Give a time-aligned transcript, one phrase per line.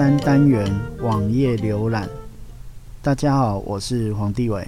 [0.00, 0.66] 三单元
[1.02, 2.08] 网页浏览。
[3.02, 4.66] 大家好，我是黄帝伟。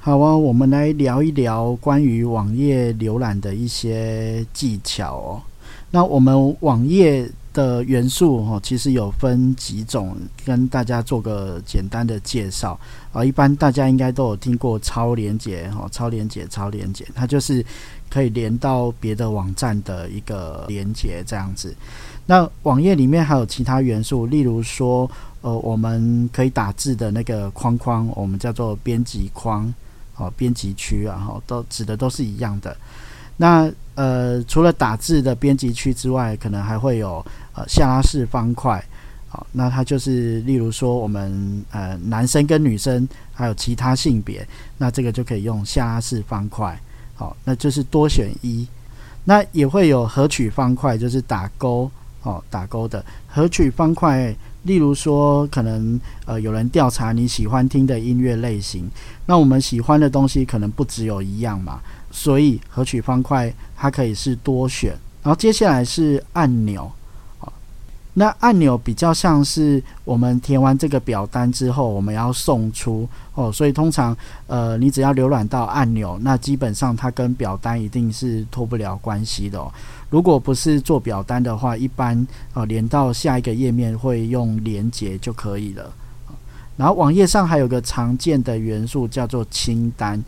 [0.00, 5.42] 好啊，我们来聊一聊关于网页浏览的一些技巧哦。
[5.90, 12.78] 那我们网页的元素哈，其实有分几种，跟大家做个简单的介绍
[13.12, 13.24] 啊。
[13.24, 17.64] 一般大家应该都有听过超连接哈，超连接，超连接，它就是
[18.10, 21.74] 可以连到别的网站的一个连接这样子。
[22.26, 29.72] 那网页里面还有其他元素，例如说，呃，我们可以打字的那个框框，我们叫做编辑框，
[30.16, 32.76] 哦，编辑区啊，哈，都指的都是一样的。
[33.36, 38.84] 那呃，除了打字的编辑区之外，可能还会有呃下拉式方块，
[39.28, 44.46] 好，那它就是例如说我们呃男生跟女生还有其他性别，
[44.78, 46.78] 那这个就可以用下拉式方块，
[47.14, 48.66] 好，那就是多选一。
[49.24, 51.90] 那也会有合取方块，就是打勾。
[52.24, 58.86] 哦，打勾的合取方块，例如说，可能呃有人调查你喜欢听的音乐类型，
[59.26, 64.90] 那我们喜欢的东西可能不只有一样嘛，所以合取方块它可以是多选。
[65.22, 66.90] 然后接下来是按钮。
[68.16, 74.16] 那按钮比较像是我们填完这个表单之后，我们要送出哦，所以通常
[74.46, 79.58] 呃，你只要浏览到按钮，那基本上它跟表单一定是脱不了关系的。
[79.58, 79.72] 哦
[80.10, 85.92] 如果不是做表单的话，一般呃连到下一个页面会用连接就可以了。
[86.76, 90.22] 然后网页上还有个常见的元素叫做清单。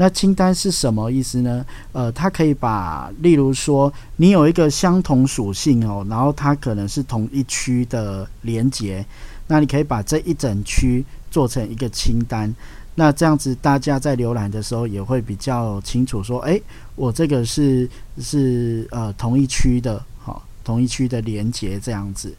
[0.00, 1.66] 那清单是什么意思呢？
[1.90, 9.04] 呃，它可以把，例如说，你有一个相同属性哦，然后它可能是同一区的连接，
[9.48, 12.54] 那你可以把这一整区做成一个清单。
[12.94, 16.62] 那这样子，大家在浏览的时候也会比较清楚，说，诶，
[16.94, 22.32] 我这个是是呃同一区的，好，同一区的连接这样子。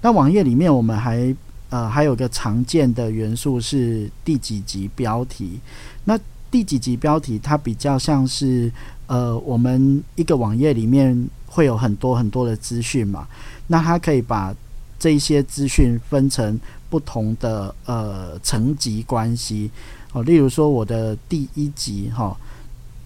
[0.00, 1.36] 那网页里面我们还
[1.68, 5.60] 呃还有个常见的元素是第几集标题，
[6.04, 6.18] 那。
[6.50, 8.70] 第几集标题，它比较像是
[9.06, 13.26] 呃，我们一个网页里面会有很多很多的资讯嘛，
[13.66, 14.54] 那它可以把
[14.98, 16.58] 这些资讯分成
[16.88, 19.70] 不同的呃层级关系
[20.12, 22.36] 哦，例如说我的第一集哈，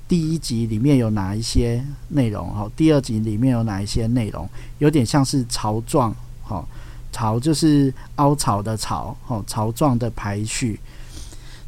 [0.07, 6.65] 第一集里面有哪一些内容哈，第二集里面有哪一些内容，有点像是槽状哈，
[7.11, 10.79] 槽就是凹槽的槽哈，槽状的排序，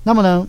[0.04, 0.47] 那么呢？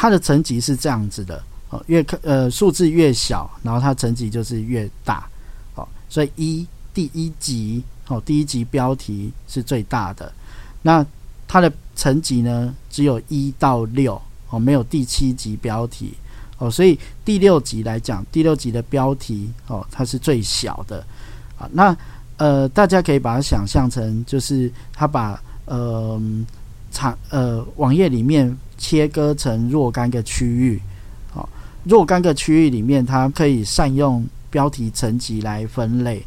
[0.00, 5.28] 它的层级是这样子的，哦，越呃数字越小，然后它层级就是越大，
[5.74, 6.64] 哦，所以一
[6.94, 10.32] 第一级，哦，第一级标题是最大的，
[10.82, 11.04] 那
[11.48, 16.14] 它的层级呢只有一到六，哦，没有第七级标题，
[16.58, 21.04] 哦，所以第六级来讲，第六级的标题，哦，它是最小的，
[21.58, 21.96] 啊，那
[22.36, 26.22] 呃大家可以把它想象成就是它把呃
[26.92, 28.56] 长呃网页里面。
[28.78, 30.80] 切割成若干个区域，
[31.30, 31.46] 好，
[31.84, 36.22] 若干个区域里面，它可以善用标题层级来分类。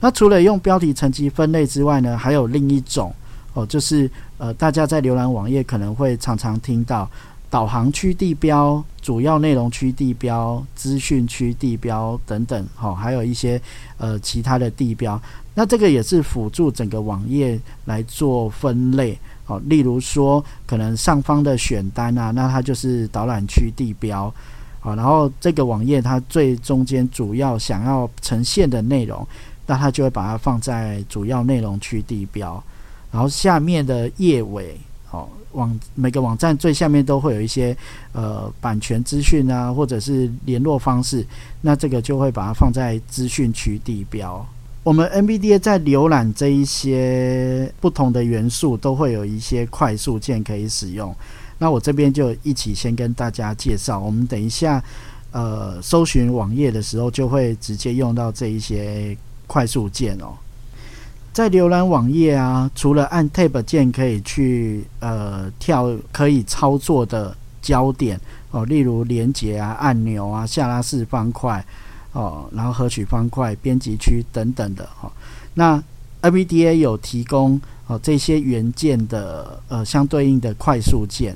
[0.00, 3.14] 那除了用标题层级分类之外呢，还有另一种
[3.54, 7.08] 哦，就是呃，大家在浏览网页可能会常常听到
[7.48, 13.60] 导航区地标、主要内容区地标、资讯区地标等等，好，还有一些
[13.98, 15.20] 呃其他的地标。
[15.54, 19.16] 那这个也是辅助整个网页来做分类。
[19.60, 24.32] 例如说，可能上方的选单啊，那它就是导览区地标，
[24.80, 29.26] 好，然后这个网页它最中间主要想要呈现的内容，
[29.66, 32.62] 那它就会把它放在主要内容区地标，
[33.10, 34.76] 然后下面的页尾，
[35.06, 37.76] 好，网每个网站最下面都会有一些
[38.12, 41.26] 呃版权资讯啊，或者是联络方式，
[41.60, 44.44] 那这个就会把它放在资讯区地标。
[44.84, 51.14] 我们 NVDA 在浏览这一些不同的元素，都会有一些快速键可以使用。
[51.56, 54.00] 那我这边就一起先跟大家介绍。
[54.00, 54.82] 我们等一下，
[55.30, 60.34] 呃，搜寻网页的时候，就会直接用到这一些快速键哦。
[61.32, 68.20] 在浏览网页啊，除了按 Tab 键可以去呃跳可以操作的焦点
[68.50, 71.64] 哦，例如连接啊、按钮啊、下拉式方块。
[72.12, 75.10] 哦，然后合取方块、编辑区等等的哈。
[75.54, 75.82] 那
[76.20, 81.34] NVDA 有提供哦这些元件的呃相对应的快速键，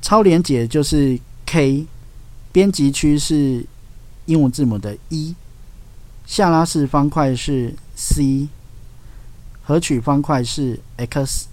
[0.00, 1.84] 超连接就是 K，
[2.52, 3.66] 编辑区是
[4.26, 5.34] 英文字母的 E，
[6.26, 8.46] 下拉式方块是 C，
[9.64, 11.48] 合取方块是 X，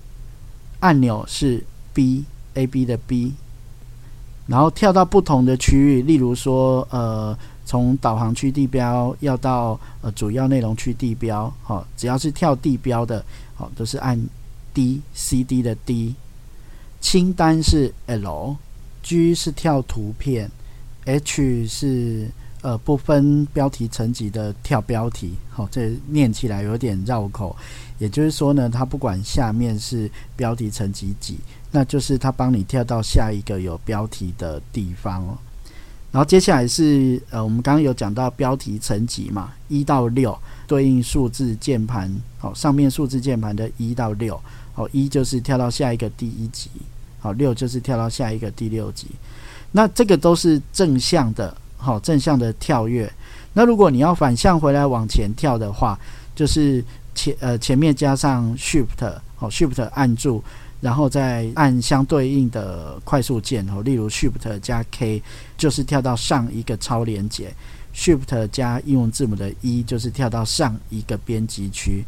[0.82, 1.64] 按钮是
[1.96, 3.34] B，A B 的 B，
[4.46, 7.36] 然后跳到不同的区域，例如说呃。
[7.68, 13.24] 从导航区地标要到呃主要内容区地标，好，只要是跳地标的，
[13.56, 14.18] 好，都是按
[14.74, 16.16] D C D 的 D。
[17.02, 20.50] 清单是 L，G 是跳图片
[21.04, 22.32] ，H 是
[22.62, 27.54] 呃不分标题层级的跳标题，好，这念起来有点绕口。
[28.00, 31.38] 也就是说呢，它不管下面是标题层级几，
[31.70, 35.38] 那就是它帮你跳到下一个有标题的地方。
[36.12, 44.40] 然后接下来是呃，我们刚刚有讲到标题层级嘛，一到六对应数字键盘，好，上面数字键盘的一到六，
[44.74, 46.70] 好，一就是跳到下一个第一级，
[47.20, 49.08] 好，六就是跳到下一个第六级。
[49.72, 53.12] 那这个都是正向的，好，正向的跳跃。
[53.54, 56.00] 那如果你要反向回来往前跳的话，
[56.34, 56.84] 就是
[57.14, 60.42] 前呃前面加上 Shift，好，Shift 按住。
[60.80, 65.22] 然后再按相对应的快速键哦，例如 Shift 加 K
[65.58, 67.52] 就是跳到上一个超连接
[67.96, 72.06] ，Shift 加英文字母的一就是跳到上一个编辑区。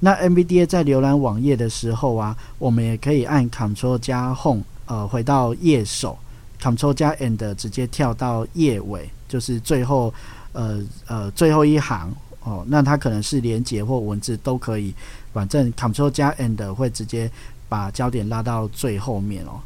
[0.00, 6.18] 那 NVDA 在浏览网页的时候啊，我们也可以按 Ctrl 加 Home，呃，回到页首
[6.60, 10.12] ，Ctrl 加 End 直接跳到页尾，就是最后
[10.52, 12.10] 呃呃最后一行
[12.44, 12.64] 哦。
[12.66, 14.94] 那它可能是连接或文字都可以，
[15.34, 17.30] 反正 Ctrl 加 End 会直接。
[17.68, 19.60] 把焦点拉到最后面哦。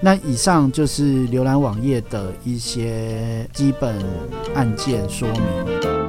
[0.00, 3.94] 那以上就是浏览网页的一些基本
[4.54, 5.99] 按键说明。